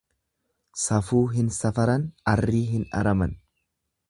[0.83, 3.39] Safuu hin safaran arrii hin araman.